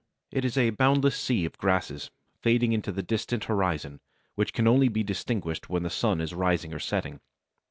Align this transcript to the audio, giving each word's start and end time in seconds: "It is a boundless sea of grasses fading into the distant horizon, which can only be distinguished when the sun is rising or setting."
"It 0.31 0.43
is 0.43 0.57
a 0.57 0.71
boundless 0.71 1.15
sea 1.15 1.45
of 1.45 1.59
grasses 1.59 2.09
fading 2.39 2.73
into 2.73 2.91
the 2.91 3.03
distant 3.03 3.43
horizon, 3.43 3.99
which 4.33 4.51
can 4.51 4.67
only 4.67 4.87
be 4.87 5.03
distinguished 5.03 5.69
when 5.69 5.83
the 5.83 5.91
sun 5.91 6.19
is 6.21 6.33
rising 6.33 6.73
or 6.73 6.79
setting." 6.79 7.19